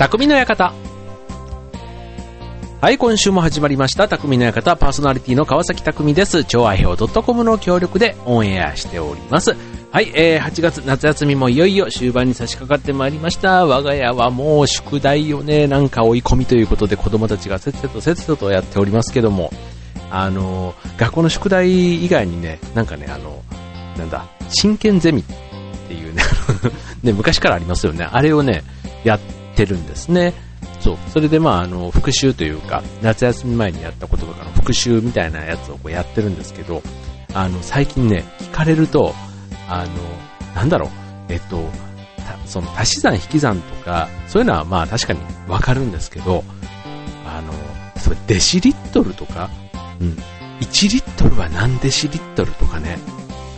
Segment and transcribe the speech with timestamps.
[0.00, 0.72] 匠の館。
[2.80, 4.08] はい、今週も始まりました。
[4.08, 6.42] 匠の館パーソナリティの川崎匠です。
[6.44, 9.54] 超愛表 .com の協力でオンエアしております。
[9.90, 13.66] はい、えー、8月夏休みもいよいよ終盤に差し掛かってまいりました。
[13.66, 19.52] 我が家はもう宿題をね、なんか追い込みということで子供たちがせっせとせっせとやっておりますけども、
[20.10, 23.42] あの、学校の宿題以外にね、なんかね、あの、
[23.98, 25.24] なんだ、真剣ゼミっ
[25.88, 26.22] ていうね、
[27.04, 28.08] ね、昔からありますよね。
[28.10, 28.64] あれをね、
[29.04, 30.32] やっててるんですね。
[30.80, 30.98] そう。
[31.12, 36.82] それでまあ、あの、復習というか、夏休み前にやったこととかの復習みたいなやつをこうやってるんですけど、
[37.34, 39.14] あの、最近ね、聞かれると、
[39.68, 40.90] あの、なんだろう、
[41.28, 41.68] えっと、
[42.16, 46.42] たその足し算引き算とか、そういうのはまあ確かにわかるんですけど、
[47.26, 47.52] あの、
[48.00, 49.50] それデシリットルとか、
[50.00, 50.16] うん、
[50.60, 52.98] 1リットルは何デシリットルとかね、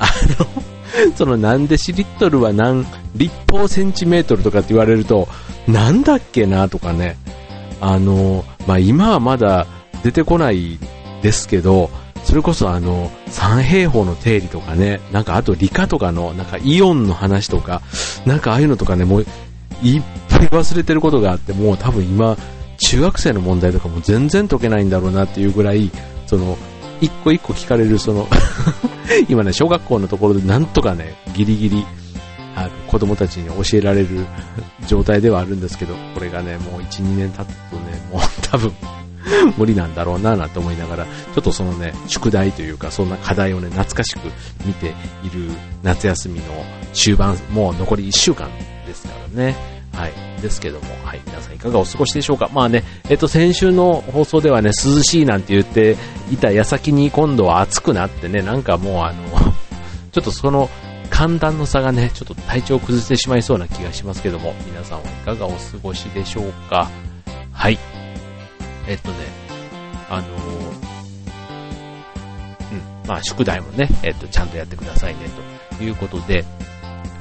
[0.01, 0.07] あ
[0.39, 5.29] の、その何デシリットルは何立方センチメートルとかって言われると、
[5.69, 7.17] なんだっけなとかね、
[7.81, 9.67] あの、まあ、今はまだ
[10.03, 10.79] 出てこない
[11.23, 11.91] ですけど、
[12.25, 17.83] それこそあの、三平方の定理とかね、なんかあと理科とかの、なんかイオンの話とか、
[18.25, 19.27] なんかああいうのとかね、もう
[19.83, 22.37] いっぱい忘れてることがあって、もう多分今、
[22.79, 25.91] 中学生の問題とかも全然解けないんだろうなっていうぐらい、
[26.27, 26.57] その、
[27.01, 28.29] 一個一個聞かれるその、
[29.29, 31.87] 今ね、小学校のところでなんとかね、ギリギリ、
[32.93, 34.27] 子供たちに教えられる
[34.87, 38.71] 状態ではあるんですけど、これがね、もう1、2年経つとね、もう 多分、
[39.57, 44.19] 無理なんだろうななんて思いながら、ちょっとそのね、宿題というか、そんな課題をね、懐かしく
[44.67, 44.89] 見て
[45.25, 45.51] いる
[45.83, 46.45] 夏休みの
[46.93, 48.51] 終盤、もう残り1週間
[48.87, 49.57] ですからね。
[49.95, 50.13] はい。
[50.43, 51.21] ですけども、はい。
[51.27, 52.51] 皆さんいかがお過ごしでしょうか？
[52.53, 55.97] まあね、えっと、先週の放送ではね、涼しいなんて言って
[56.31, 59.23] いた矢先に今度は暑くなってね、なんかもうあの、
[60.13, 60.69] ちょっとその
[61.13, 66.91] 寒暖の差がね、ちょっと体調を崩してしまいそうな気がしますけども、皆さんはいかがお過ごしでしょうか？
[67.53, 67.79] はい。
[68.89, 69.17] えっとね、
[70.11, 70.27] あの
[72.73, 75.21] うん、まあ宿題もね、えっと、ちゃんとやってくださいね、
[75.79, 76.45] ということで、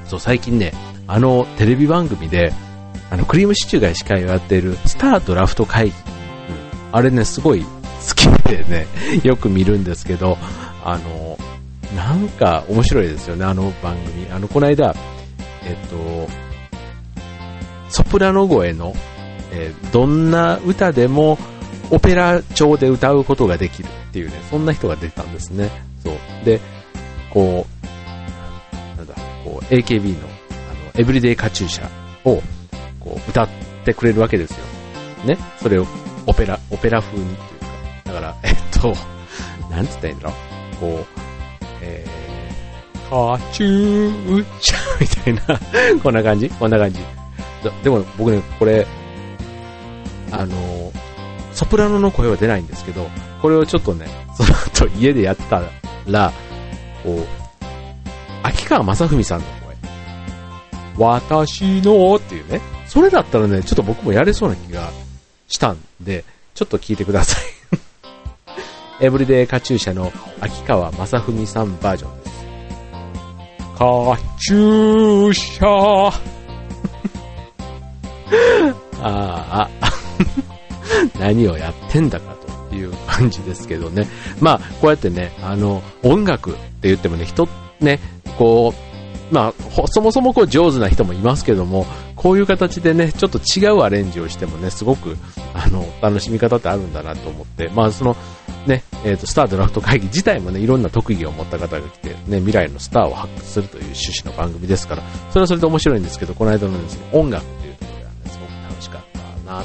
[0.07, 0.74] そう、最近ね、
[1.06, 2.53] あの、テレビ番組で、
[3.12, 5.91] あの、クリームシチューが司会をやっている、スタードラフト会議。
[5.91, 7.68] うん、あれね、すごい好
[8.16, 8.88] きでね、
[9.24, 10.38] よく見るんですけど、
[10.84, 11.38] あの、
[11.96, 14.28] なんか面白いですよね、あの番組。
[14.31, 14.96] あの、この間、
[15.63, 16.29] えっと、
[17.90, 18.94] ソプラノ声の、
[19.52, 21.38] えーどんな歌でも
[21.90, 25.69] オペラ調で歌うことができるっていうね、そんな人が出たんですね。
[26.01, 26.16] そう。
[26.46, 26.62] で、
[27.30, 29.13] こう、なんだ、
[29.44, 30.31] こう、AKB の、あ
[30.96, 31.90] の、エブリデイカチューシャ
[32.24, 32.41] を、
[33.01, 33.50] こう、歌っ
[33.84, 34.57] てくれるわけですよ。
[35.25, 35.38] ね。
[35.62, 35.85] それを、
[36.25, 37.59] オペラ、オペラ風にっていう
[38.06, 38.13] か。
[38.13, 38.94] だから、えっと、
[39.69, 40.34] なんつったらいいんだろ
[40.74, 40.75] う。
[40.78, 41.20] こう、
[41.81, 45.59] えー、カチューシャみたいな、
[46.02, 47.00] こんな感じこんな感じ。
[47.84, 48.88] でも僕ね、これ、
[50.31, 50.92] あの、
[51.53, 53.08] ソプラノの声は出ないんですけど、
[53.42, 55.62] これをちょっとね、その後家でやった
[56.08, 56.31] ら、
[57.03, 57.25] こう、
[58.44, 59.75] 秋川正文さんの声。
[60.98, 62.62] 私のっていうね。
[62.88, 64.92] それだったらね、ちょっと僕もやれそうな気が
[65.48, 67.44] したんで、ちょっと聞いてください。
[69.01, 72.45] エブリデイカチューシャの秋川正文さんバージョンです。
[73.75, 75.66] カチューシャ
[79.01, 79.67] ああ、
[81.19, 82.35] 何をやってんだか
[82.69, 84.07] という感じですけどね。
[84.39, 87.47] まあ、こうやってね、あの、音楽って言ってもね、人、
[87.79, 88.00] ね、
[88.38, 88.72] こ
[89.31, 95.18] う、まあ、ほそもそもこう上手な人もいますけども、こういう形でね、ちょっと違うアレンジをしてもね、すごく、
[95.56, 98.16] あの、楽しみ方ってあるんだなと思って、まあ、その、
[98.68, 109.01] ね、えっ、と、スタードラフト会議自体もね、いろんな特技を持った方が来て、ね、未来のスターを発掘するという趣旨の番組ですから、それはそれで面白いんですけど、この間のね、その音楽っていうところがね、すごく楽しかっ
[109.45, 109.63] たな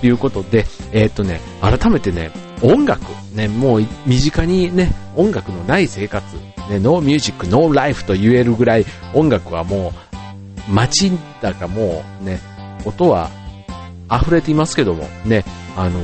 [0.00, 2.30] ということで、えっ、とね、改めてね、
[2.62, 3.02] 音楽、
[3.34, 6.24] ね、もう身近にね、音楽のない生活、
[6.70, 9.92] ね、ノーミュージック、ノーライフと言えるぐらい、音楽はも
[10.68, 12.40] う、街だかもうね、
[12.84, 13.30] 音は
[14.10, 15.44] 溢れていますけども、ね、
[15.76, 16.00] あの、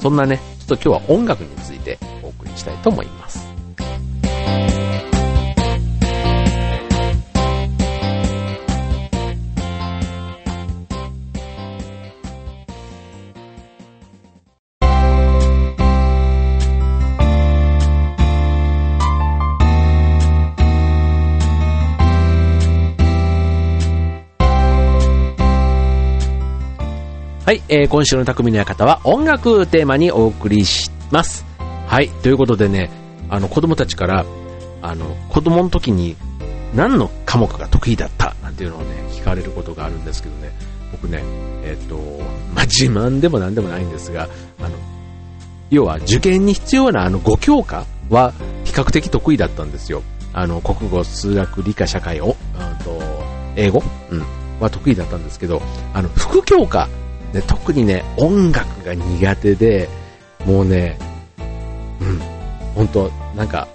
[0.00, 3.27] そんなね、と今日は音楽についてお送りしたいと思います。
[27.48, 31.46] はい、えー今週の匠の館は音楽テーマにお送りします。
[31.58, 32.90] はい、ということでね、
[33.30, 34.26] あの子供たちから、
[34.82, 36.14] あの子供の時に
[36.74, 38.34] 何の科目が得意だった？
[38.42, 40.52] なんていうのをね、聞かれることがあるんですけどね、
[40.92, 41.22] 僕ね、
[41.64, 41.96] えっ、と、
[42.54, 44.28] まあ、自慢でもなんでもないんですが、
[44.60, 44.76] あの、
[45.70, 48.34] 要は受験に必要なあの5教科は
[48.64, 50.02] 比較的得意だったんですよ。
[50.34, 53.00] あの、国語、数学、理科、社会を、うんと、
[53.56, 53.82] 英語？
[54.10, 54.22] うん。
[54.60, 55.62] は得意だったんですけど、
[55.94, 56.90] あの、副教科、
[57.32, 59.88] ね、特にね、音楽が苦手で、
[60.46, 60.98] もうね、
[62.00, 62.18] うん、
[62.74, 63.68] 本当なんか、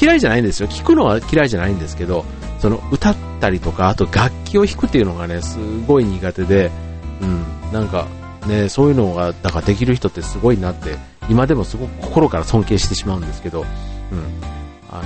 [0.00, 0.68] 嫌いじゃないんですよ。
[0.68, 2.24] 聞くのは嫌いじゃないんですけど、
[2.58, 6.70] その歌ったりとか、あと楽器を弾くっていうのがね、すごい苦手で、
[7.20, 8.06] うん、なんか
[8.46, 10.96] ね、そういうのが、だからできる人ってすごいなって、
[11.28, 13.66] 今でもすごく心から尊敬してしまうんですけど、うん、
[14.90, 15.02] あの、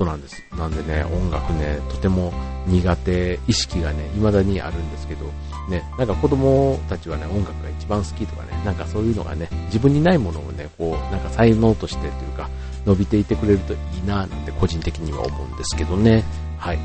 [0.00, 0.42] そうなんです。
[0.56, 2.32] なんでね、音楽ね、とても
[2.66, 5.26] 苦手意識がね、未だにあるんですけど、
[5.68, 12.48] ね、なんか子供たちはね、音楽が一番好きとかね、なんかそういうのがね、自分にないものをね、こう、なんか才能としてというか、
[12.86, 16.24] 伸びていてくれるといいな、なんて個人的には思うんですけどね。
[16.56, 16.78] はい。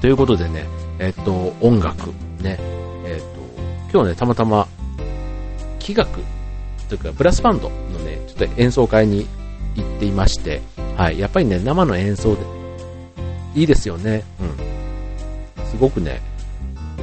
[0.00, 0.64] ということでね、
[1.00, 2.10] えっと、音楽、
[2.40, 2.56] ね、
[3.04, 4.68] えっと、今日ね、たまたま、
[5.80, 6.20] 器楽
[6.88, 9.26] というか、ブラスバンドのね、ちょっと演奏会に
[9.76, 10.62] 行っていまして、
[10.96, 12.40] はい、やっぱりね、生の演奏で、
[13.54, 14.22] いいですよね。
[14.40, 15.66] うん。
[15.66, 16.20] すごくね、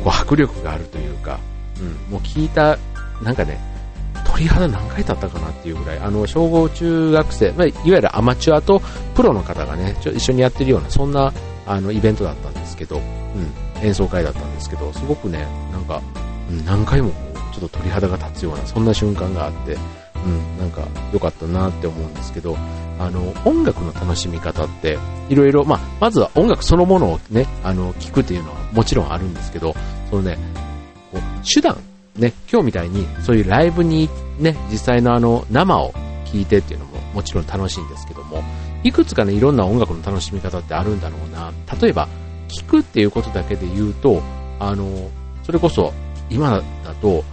[0.03, 1.39] こう迫力があるというか、
[1.79, 2.77] うん、もう聞いた、
[3.21, 3.59] なんかね、
[4.25, 8.81] 鳥肌何回経ったかなっていうぐらい、あの、小学中学生、まあ、いわゆるアマチュアと
[9.15, 11.31] プロの方がね、ちょ一緒にやってるような、そんな、
[11.65, 16.01] あの、イベントだったんですけど、うん、演奏会だったんですけど、すごくね、なんか、
[16.65, 17.11] 何回も、
[17.53, 19.77] ちょっと鳥肌が立つような、そんな瞬間があって、
[20.25, 22.57] うん、なんか良かったなって思うんですけど、
[22.99, 24.97] あの、音楽の楽しみ方って、
[25.29, 29.75] いろいろ、まあ、まずは音楽そのものをね、あの、聞くっていうのはもちろんあるんですけど、
[30.09, 30.37] そのね、
[31.11, 31.77] こう手段、
[32.15, 34.09] ね、今日みたいに、そういうライブに
[34.39, 35.93] ね、実際のあの、生を
[36.25, 38.43] 聴いてっていうのももちろん楽しいんですけども、
[38.83, 41.51] いくつかね、いろんな音楽の楽しみ方ってあるんだろうな。
[41.81, 42.07] 例えば、
[42.47, 44.21] 聴くっていうことだけで言うと、
[44.59, 45.09] あの、
[45.43, 45.93] それこそ、
[46.29, 47.23] 今だと、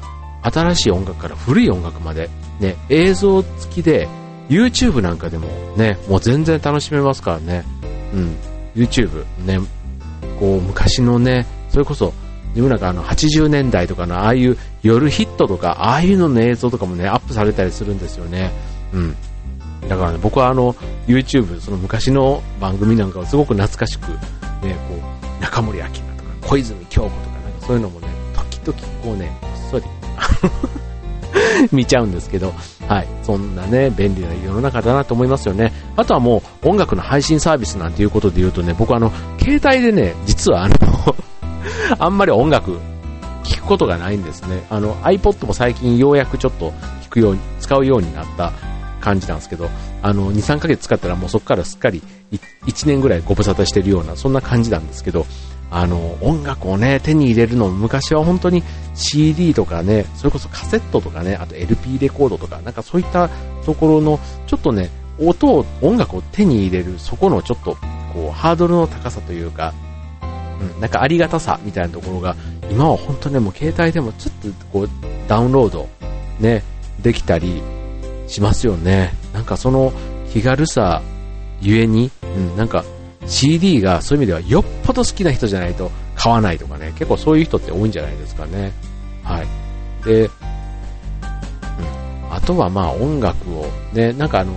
[0.43, 4.09] 新しい音楽から古い音楽まで、ね、映像付きで、
[4.49, 5.47] YouTube なんかでも
[5.77, 7.65] ね、もう全然楽しめますからね。
[8.13, 8.37] うん。
[8.75, 9.59] YouTube、ね、
[10.39, 12.13] こう、昔のね、それこそ、
[12.51, 18.51] 自分なんかあの80年代とかのああいう夜ヒットとか、ああいうのの映像とかもね、アップされたりするんですよね。
[18.93, 19.17] うん。
[19.89, 20.75] だからね、僕はあの、
[21.07, 24.09] YouTube、その昔の番組なんかをすごく懐かしく、
[24.65, 24.99] ね、こ
[25.39, 26.03] う、中森明菜とか、
[26.43, 29.85] 小泉京子とか、なんかそういうのもね、時々こうね、こっそり
[31.73, 32.53] 見ちゃうんですけど、
[32.89, 33.09] はい。
[33.23, 35.73] そんなね、便利な世の中だなと思いますよね。
[35.97, 40.77] あとはもう、音楽の配信サービスなんていうことで言うとね、僕あの、携帯でね、実はあの
[41.99, 42.79] あんまり音楽、
[43.45, 44.65] 聞くことがないんですね。
[44.71, 48.53] あの、iPod も最近ようやくちょっと聞くように、使うようになった
[49.01, 49.69] 感じなんですけど、
[50.03, 52.03] あの、2、3ヶ月使ったらもうそこからすっかり
[52.67, 55.27] 1年ぐらいご無沙汰してるような、そんな感じなんですけど、
[55.71, 58.63] あの、音楽をね、手に入れるの昔は本当に
[58.95, 63.29] CD とかね、それこそカセットとかね、あと LP レコードとか、なんかそういった
[63.65, 64.91] ところの、ちょっとね、
[65.21, 67.77] 音を、音楽を手に入れる、そこのちょっと、
[68.13, 69.73] こう、ハードルの高さというか、
[70.61, 72.37] うん、なんかありがたさみたいなところが、
[72.71, 74.91] 今は本当ね、もう携帯でもちょっとこう、
[75.29, 75.89] ダウンロード、
[76.41, 76.65] ね、
[77.03, 77.63] できたり
[78.27, 79.13] しますよね。
[79.33, 79.93] なんかその
[80.33, 81.03] 気軽さ
[81.61, 82.85] ゆえに、うん、なんか
[83.31, 88.73] CD がそういう意味ではよっぽど好きな人じゃないと買わないとかね、結構そういう人って多いんじゃないですかね。
[89.23, 89.47] はい。
[90.05, 90.31] で、うん、
[92.31, 94.53] あとはまあ音楽をね、なんかあの、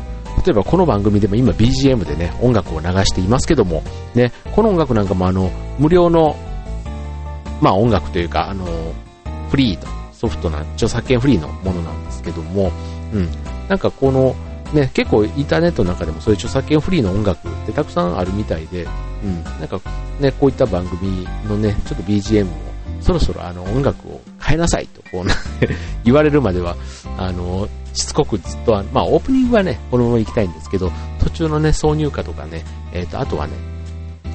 [0.46, 3.84] 例えばこの番組でも今 BGM でね、音楽を流していますけども、
[4.16, 6.36] ね、この音楽なんかもあの、無料の、
[7.62, 8.66] まあ音楽というか、あの、
[9.50, 12.72] フリーと、ソフトな、著作権フリーのものなんですけども、
[13.14, 13.30] うん、
[13.70, 14.36] なんかこの、
[14.74, 18.88] ね、結構インターネットの中でもそういう著作権フリーの音楽ってたくさんあるみたいで、
[19.24, 19.80] うん、なんか
[20.20, 22.52] ね、こういった番組のね、ちょっと BGM も
[23.02, 25.26] そろそろあの音楽を変えなさいとこう
[26.04, 26.76] 言われるまでは、
[27.18, 32.64] あの、しつこくずっと、まあオープニングはね、このまま行きたいんですけど、途中のね、挿入歌とかね、
[32.94, 33.54] えっ、ー、と、あとはね、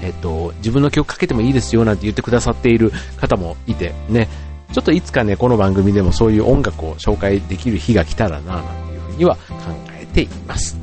[0.02, 4.28] えっ、ー、と、自分の曲かけてもいいですよなんて言ってくださっている方もいて、ね、
[4.72, 9.87] ちょっといつかね、この番組でもそういう音楽を紹介できる日が来たらな、なんていうふうには考え
[10.18, 10.76] ています。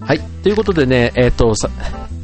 [0.00, 0.20] はい。
[0.42, 1.54] ということでね、えっ、ー、と、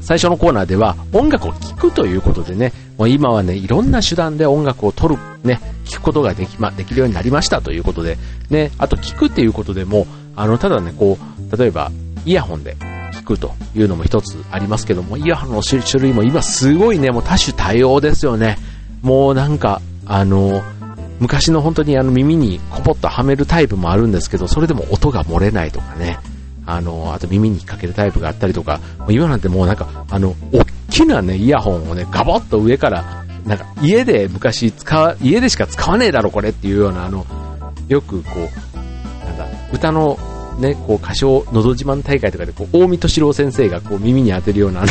[0.06, 8.16] 最初のコーナーでは音楽を聴くということでね、もう今はね、いろんな手段で音楽を取る、ね、聴くことができ、ま、できるようになりましたということで、
[8.48, 11.18] ね、あと聴くっていうことでも、あの、ただね、こ
[11.50, 11.90] う、例えば、
[12.24, 12.76] イヤホンで
[13.14, 18.58] 聞くというのも一つありますけども、イヤホンの種類も今すごいね、もう多種多様ですよね。
[19.02, 20.62] もうなんか、あの、
[21.18, 26.20] 昔の本当にあの耳にコポッとはめるタイプもあるんですけど、それでも音が漏れないとかね。
[26.66, 37.24] あの、あと耳にかけるタイプがあったりとか、今なんてもうなんか、あの、大きなね、イヤホンをね、ガボッと上から、なんか家で昔使、家でしか使わねえだろこれっていうような、あの、
[37.88, 38.30] よくこ
[38.74, 40.18] う、なんだ、歌の
[40.58, 44.82] ね、こう歌唱、のど自慢大会とかで、こう、大見敏郎先生がこう耳に当てるような、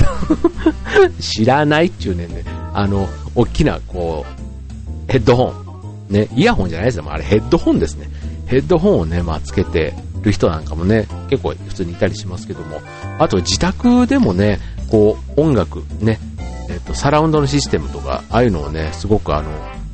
[1.19, 2.27] 知らないっていうね、
[2.73, 5.65] あの、大きな、こう、ヘッドホン。
[6.09, 7.05] ね、イヤホンじゃないですよ。
[7.07, 8.09] あれヘッドホンですね。
[8.45, 9.93] ヘッドホンをね、まあ、つけて
[10.25, 12.81] る人なんかもね、結構普通にいたりしますけども、
[13.19, 16.19] あと自宅でもね、こう、音楽、ね、
[16.69, 19.49] えっと、サラウンドのシステムとか、ああいうのをね、すごくあの、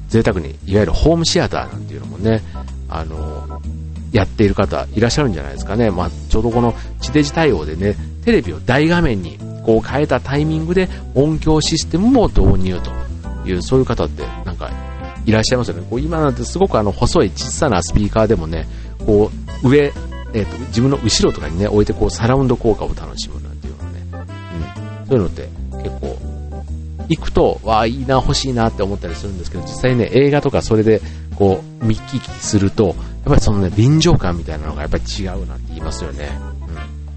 [0.07, 2.41] 贅沢に、いわゆるホームシアターなんていうのもね、
[2.89, 3.61] あの、
[4.11, 5.89] やっている方いらっしゃるんじゃないですかね。
[5.89, 7.95] まあ、ちょうどこの地デジ対応でね、
[8.25, 12.91] テレビを大画面にこう変えたタイミングで音響システムも導入と
[13.49, 14.69] いう、そういう方ってなんか
[15.25, 15.87] いらっしゃいますよね。
[15.89, 18.67] こう今なんてすごくあの細い小さなスピーカーでもね、
[19.05, 19.31] こ
[19.63, 19.93] う上、
[20.33, 23.99] えーと、自分の後ろとかにね、置いてこうサラウンド効果を楽しむなんていうのね、
[25.01, 25.49] うん、そういうのって
[25.83, 26.31] 結構
[27.09, 31.01] 行くと、わあ、いいな、欲しいなって思ったりするんですけど、実際ね、映画とかそれで、
[31.35, 32.95] こう、見聞きすると、やっ
[33.25, 36.29] ぱりそのね、臨場感みたいなのがやっぱり違うなって言いますよね。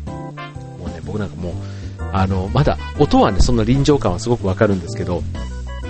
[0.07, 0.81] うん。
[0.81, 1.53] もうね、僕なんかもう、
[2.13, 5.23] あの、まだ、音はね、その臨場感はすごくわかるんですけど、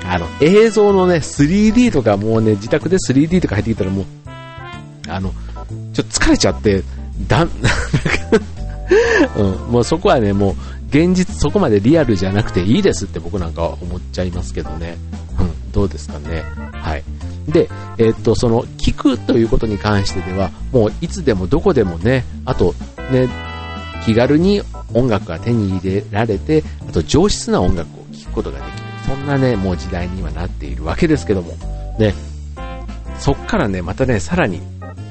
[0.05, 4.05] あの、映像のね、3D とかもうね、自宅で 3D とか入ってきたらもう、
[5.09, 5.33] あの、
[5.95, 6.83] ちょっと疲れちゃって、
[7.29, 7.51] だん、
[9.37, 10.55] うん、もうそこはね、もう、
[10.89, 14.97] 現実そこまでリアルじゃなくていいですって僕なんかは思っちゃいますけどね。
[15.41, 16.45] うん、どうですかね。
[16.73, 17.03] はい。
[17.49, 17.69] で、
[17.99, 22.75] えー、っと、その、聞くということに関してでは、もういつでもどこでもね、あと、
[23.11, 23.29] ね、
[24.05, 28.85] 気軽に音楽が手に入れられて、あと上質な音楽を聴くことができる。
[29.07, 31.53] そんなね、もう時代にはなっているわけですけども、
[31.99, 32.15] ね、
[33.19, 34.61] そっからね、またね、さらに、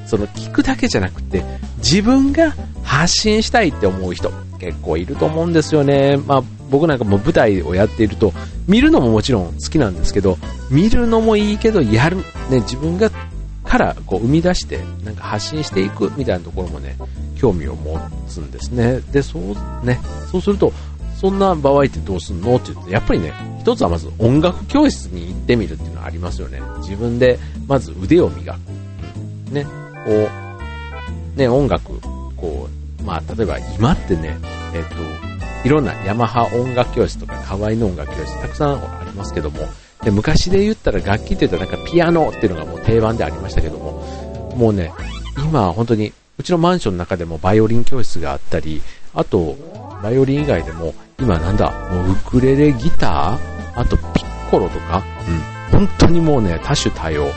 [0.06, 1.44] その聞くだけじゃなくて、
[1.78, 6.16] 自分が発信したいって思う人、結構いると思うんですよね。
[6.16, 8.32] まあ、僕なんかも舞台をやっていると、
[8.66, 10.38] 見るのももちろん好きなんですけど、
[10.70, 13.10] 見るのもいいけど、やる、ね、自分が
[13.64, 16.96] からこう生み出して、なんか発信していくみたいなところもね、
[17.36, 19.00] 興味を持つんですね。
[19.10, 20.72] で、そうね、そうすると、
[21.20, 22.56] そんな場合ってどうすんの？
[22.56, 26.60] って言って、やっぱりね、一つはまず音楽教室に行ってみるっていうのはありますよね。
[26.78, 28.58] 自分でまず腕を磨く。
[29.52, 29.66] ね、
[30.04, 30.28] こ
[31.36, 32.00] う、ね、音楽、
[32.36, 32.68] こ
[33.00, 34.36] う、まあ、例えば今ってね、
[34.74, 39.60] えっ、ー、と、いろんなヤマハ音楽教室とか河合の音楽教室たくさんありますけども、
[40.02, 44.92] で昔で言ったら楽器って言ったらなんかピアノっていうのがもう定番でありましたけども、もうね、
[45.38, 48.82] 今本当にうちのマンションの中でもバイオリン教室があったり、
[49.14, 49.56] あと、
[50.02, 55.02] バイオリン以外でも、今なんだ、もうウクレレギターあとピッコロとか、
[55.72, 57.24] うん、本当にもうね、多種多様。
[57.24, 57.32] もう、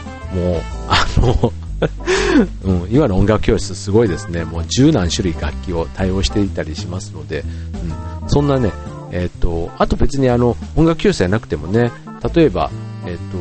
[0.90, 1.54] あの
[2.64, 4.46] うん、今の音楽教室すごいですね。
[4.46, 7.44] もう十何種類楽器を対応していたりしますので、
[8.22, 8.72] うん、そんなね、
[9.12, 11.92] えっ、ー、と、あと別にあの、音楽教室じゃなくてもね、
[12.34, 12.72] 例えば、
[13.06, 13.38] えっ、ー、と、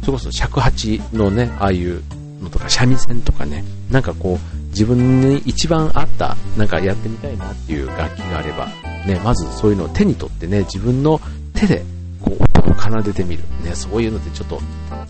[0.00, 2.02] それこそ尺八のね、ああいう
[2.42, 8.66] のとか、三味線とかね、なんかこう、自分に一番合った、なんかやってみたいなっていう楽器があれば、
[9.06, 11.20] ね、まずそういうのを手に取ってね、自分の
[11.54, 11.84] 手で、
[12.20, 13.42] こう、音を奏でてみる。
[13.62, 14.60] ね、そういうのってちょっと、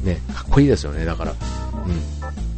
[0.03, 1.05] ね、かっこいいですよね。
[1.05, 1.35] だから、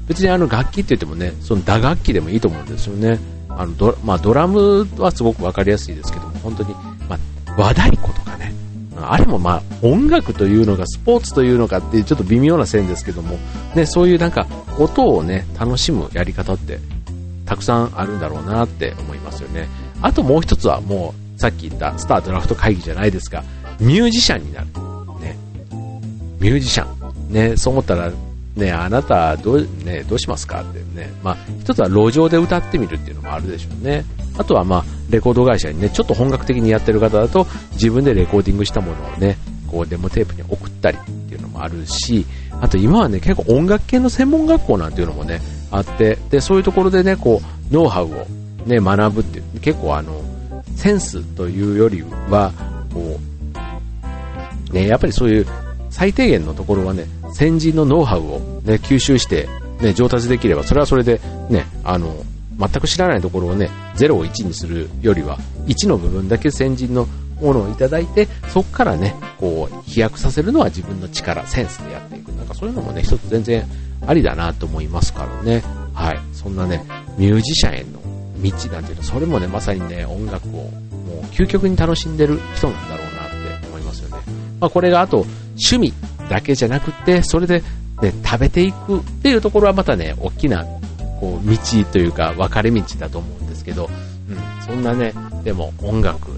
[0.09, 3.19] 別にあの楽器って言ってもね、その打楽器でもいいと思うんですよね。
[3.49, 6.75] あのド,、まあ、ドラムはすごくわかりやすいですけども、本当に、
[7.09, 7.19] まあ、
[7.57, 8.53] 和太鼓とかね、
[9.01, 13.39] あれもまあ音楽というのかスポーツというのかっていうちょっと微妙な線ですけども、
[13.75, 14.47] ね、そういうなんか
[14.79, 16.79] 音をね、楽しむやり方って
[17.47, 19.69] たくさんあるんだろうなって思いますよね。
[20.03, 23.43] あともう一つはもうさっき言ったスタードラフト会議じゃないですか、
[23.81, 24.67] ミュージシャンになる。
[25.21, 25.37] ね。
[26.41, 27.33] ミュージシャン。
[27.33, 28.13] ね、そう思ったら
[28.57, 34.05] ね、あなたどう、ね、どうしますかってね、まあ、一つは路上で歌ってみるっていうのもあるでしょうね。
[34.39, 39.37] あとはまあ、レコード会社にね、ちょっと本格的にやってる方だと、自分でレコーディングしたものをね、
[39.71, 42.25] こうデモテープに送ったりっていうのもあるし、
[42.61, 48.27] あと今はね、結構音楽系の専門学校なんていうのもね、あって、で、そういうところでね、こう、ノウハウを
[48.65, 50.23] ね、学ぶっていう、結構あの、
[50.77, 52.53] センスというよりは、
[52.95, 53.19] こ
[54.73, 55.47] う、ね、やっぱりそういう
[55.91, 59.47] 最低限のところはね、先人のノウハウを、ね、吸収して、
[59.83, 62.25] ね、上達できれば、それはそれで、ね、あの、
[62.59, 67.07] 全く知らないところをね、0を1にするよりは、1の部分だけ先人の
[67.43, 72.29] ものをいただいて、そこからね、こう、飛躍させるのは自分の力、センスでやっていく。
[72.33, 73.67] なんかそういうのもね、一つ全然
[74.07, 75.63] ありだなと思いますからね。
[75.93, 76.19] はい。
[76.33, 76.83] そんなね、
[77.19, 78.01] ミュージシャンへの、
[78.43, 80.71] 道なんていうの、それもね、まさにね、音楽をも
[81.23, 84.23] う究極に楽しんでる人なんだろうなって思いますよね。
[84.59, 85.93] まあこれがあと趣味
[86.29, 87.63] だけじゃなくて、それで、
[88.03, 90.65] ね、食べていくっていうところはまたね、大きな
[91.21, 91.57] こう道
[91.93, 93.89] というか分かれ道だと思うんですけど、
[94.29, 95.15] うん、そんなね、
[95.45, 96.31] でも音楽、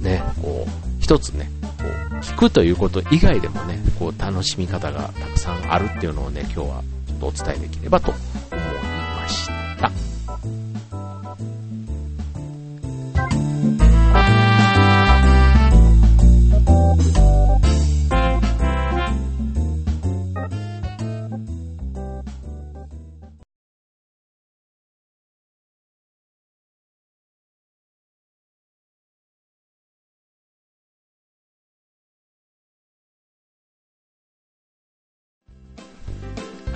[0.00, 8.12] ね、こう、一つね、こう、聞くということ以外でもね、こう、楽しみ方がたくさんあるっていうのをね、今日はちょっとお伝えできればと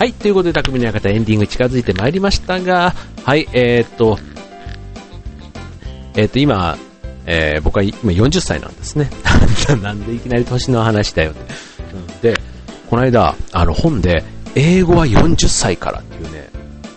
[0.03, 2.93] はい、ということで、匠の館エンディング近づいてまいりましたが、
[3.25, 4.19] はい、えー、っと、
[6.17, 6.77] えー、っと、今、
[7.25, 9.09] えー、僕は今40歳なんですね。
[9.81, 11.55] なんでいきなり年の話だよって。
[11.95, 12.37] うん、で、
[12.91, 14.25] この間、あの本で、
[14.57, 16.49] 英語は40歳からっていうね、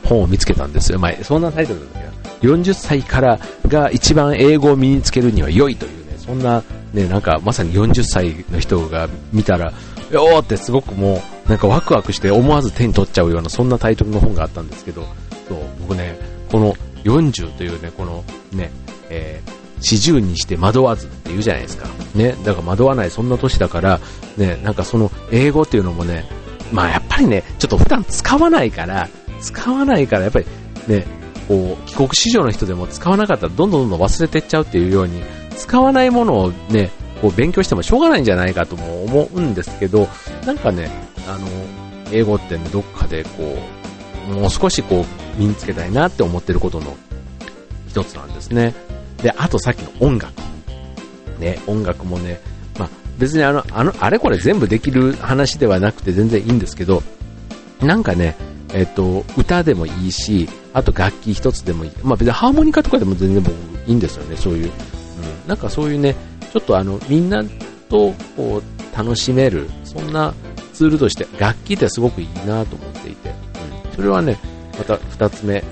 [0.05, 0.97] 本を見つけたんですよ。
[0.97, 1.99] まあ、そんなタイトルなんだ
[2.41, 9.73] けど、40歳からが一番英語を身につけるには良いというね、そんな、ね、なんかまさに40歳の人が見たら、
[10.09, 15.03] よーってすごくもう、なんかワクワクして思わず手に取っちゃうような、そんなタイトルの本があったんですけど、
[15.47, 16.17] そう、僕ね、
[16.51, 16.73] この
[17.03, 18.71] 40というね、このね、
[19.09, 21.87] えー、40にして惑わずって言うじゃないですか。
[22.15, 23.99] ね、だから惑わないそんな年だから、
[24.37, 26.25] ね、なんかその英語っていうのもね、
[26.71, 29.07] まあやっぱりね、ちょっと普段使わないから、
[29.41, 30.45] 使わないからやっぱり
[30.87, 31.05] ね、
[31.47, 35.21] こう、帰国子女の人でも使わなかったらどんどんどんどん忘れてっちゃうっていうように、
[35.55, 36.89] 使わないものをね、
[37.21, 40.07] こう勉強してもしょうがないんじゃないかとも思うんですけど、
[40.45, 40.89] なんかね、
[41.27, 41.47] あの、
[42.11, 43.57] 英語って、どっかでこ
[44.29, 46.95] う、もう少しこう、身につけたいなって思ってることの
[47.87, 48.73] 一つなんですね。
[49.21, 50.33] で、あとさっきの音楽。
[51.39, 52.39] ね、音楽もね、
[52.79, 57.03] まあ、別にあの、あの、あれこれ全部できる話ではなくて全然いいんですけど、
[57.81, 58.35] なんかね、
[58.73, 61.91] えっと、歌でもいいし、あと楽器一つでもいい。
[62.03, 63.53] まあ別にハーモニカとかでも全然僕
[63.87, 64.65] いいんですよね、そういう。
[64.65, 64.71] うん。
[65.47, 66.15] なんかそういうね、
[66.51, 67.43] ちょっとあの、みんな
[67.89, 70.33] とこう、楽しめる、そんな
[70.75, 74.37] ツールとして、楽器ってすごくいいなと思っていて、うん、それはね、
[74.77, 75.63] また二つ目、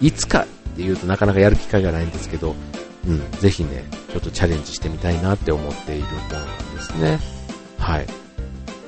[0.00, 2.54] いつかっていうとなかなかやる機会がないんですけど、
[3.06, 7.18] うん、ぜひね、ちょっとチャレンジしてみたいなって思っているものなんですね。
[7.78, 8.06] はい。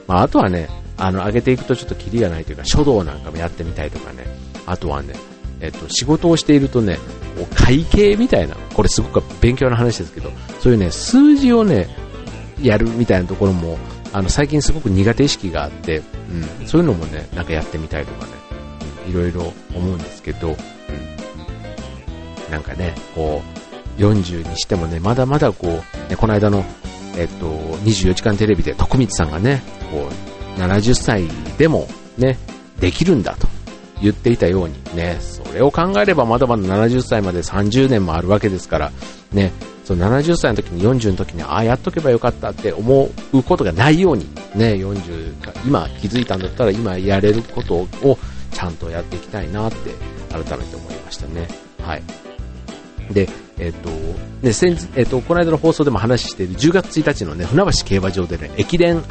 [0.07, 4.27] まあ、あとはね、あの、上げていくとちょっとキリがないというか、書道なんかもやってみたいとかね、
[4.67, 5.15] あとはね、
[5.61, 6.99] えっと、仕事をしているとね、
[7.55, 11.89] 会計みたいな、これすごく勉強の話ですけど、そういうね、数字をね、
[12.61, 13.79] やるみたいなところも、
[14.13, 16.03] あの、最近すごく苦手意識があって、
[16.61, 18.33] うん、そういうのもね、なんかやってみたいとかね、
[19.07, 20.57] うん、いろいろ思うんですけど、うん、
[22.53, 23.43] なんかね、こ
[23.99, 26.65] う、40にしてもね、まだまだこう、ね、この間の、
[27.17, 27.47] えっと、
[27.85, 30.09] 24時間テレビで徳光さんがね、こ
[30.57, 31.27] う、70歳
[31.59, 32.39] でもね、
[32.81, 33.49] できるんだと
[34.03, 38.93] 言っていたようにね、それを考えればまだまだ70歳まで30年もあるわけですから、
[39.33, 39.53] ね、
[39.85, 48.19] その70歳の時に40の時に、ああ、やっとけばよかったって思うことがないように、ね、40か、今気づいたんだったら今やれることを
[48.53, 49.91] ちゃんとやっていきたいなって
[50.31, 51.49] 改めて思いましたね。
[51.81, 52.03] はい。
[53.13, 53.91] で、えっ、と、
[54.43, 59.03] ね、先日、えっ、と、この間の放送でも話している10月1日のね、船橋競馬場でね、駅伝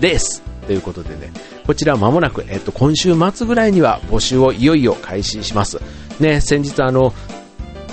[0.00, 1.32] レースということでね、
[1.66, 5.80] こちらは間もなく、えっと、今週末ぐらいには募集をいよいよ開始します。
[6.20, 7.12] ね、先日あの、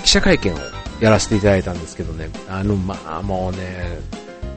[0.04, 0.58] 記者会見を
[1.00, 3.98] やらせていただいたんですけどね、あの、まあもうね、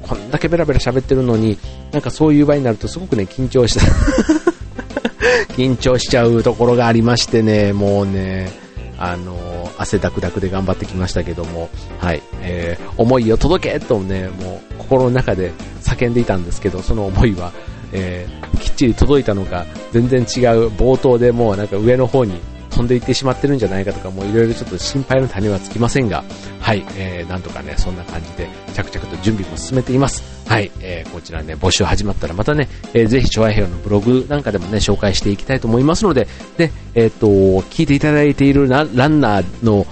[0.01, 1.57] こんだけベラベラ喋ってるのに、
[1.91, 3.85] なんかそういう場になるとすごくね、緊張した。
[5.53, 8.51] 緊張しちゃうところがありましてね、もうね、
[8.97, 17.51] あの、汗だくだくで頑張ってきましたけども、はい、えー、思いを届けとね、もう心の中で叫んでいたんですけど、その思いは、
[17.91, 26.23] えー、きっちり届いたのか、全然違う冒頭でもうなんか上の方に飛んでいってしまってるんじゃないかとか、もういろいろちょっと心配の種はつきませんが、
[26.59, 30.23] はい、えー、なんとかね、そんな感じで着々と準備も進めています。
[30.47, 36.27] はい、えー、こちらね、募集始まったらまたね、えー、ぜひ、チョアのブログなんかでもね、紹介していきたいと思いますので、
[36.57, 37.27] で、えっ、ー、と、
[37.69, 39.85] 聞いていただいているランナーの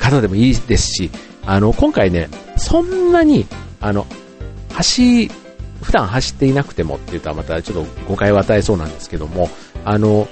[0.00, 1.10] 方でもいいですし、
[1.46, 3.46] あの、今回ね、そんなに、
[3.80, 4.06] あの、
[4.72, 5.30] 走
[5.82, 9.48] 普段走っていなくてもって言ったらまたちょっと誤解を与えそうなんですけども、
[9.84, 10.28] あの、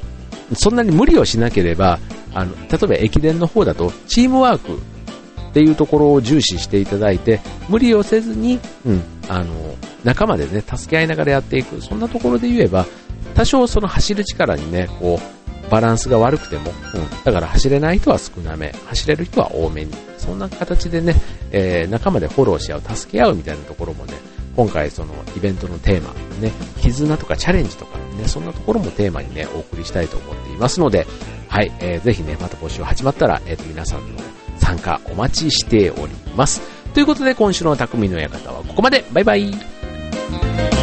[0.54, 1.98] そんなに無理をしなければ、
[2.32, 12.86] あの、例えば駅伝の方だとチームワークっていうところを重視していただいて、無理をせずに、うん、あの、仲間でね、助け合いながらやっていく、そんなところで言えば、
[13.34, 21.14] 多少その走る力にね、こう、バランスが悪くても、うん、だから走れない人は少なめ、走れる人は多めに、そんな形でね、
[21.50, 24.12] えー、仲間でフォローし合う、助け合うみたいなところもね、
[24.56, 31.06] 今回そのイベントのテーマ、ね、絆とかチャレンジとかね、そんなところもテーマにね、お送りしたいと思っていますので、
[31.48, 34.22] はい、えー、ぜひね、また募集始まったら、えっ、ー、と、皆さんの
[34.58, 36.60] 参加お待ちしております。
[36.94, 39.04] ということで、今週の匠の館はここまで。
[39.12, 40.75] バイバイ。